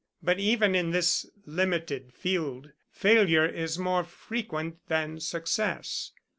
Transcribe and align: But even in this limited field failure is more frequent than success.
But 0.23 0.39
even 0.39 0.73
in 0.73 0.89
this 0.89 1.27
limited 1.45 2.11
field 2.11 2.71
failure 2.89 3.45
is 3.45 3.77
more 3.77 4.03
frequent 4.03 4.77
than 4.87 5.19
success. 5.19 6.11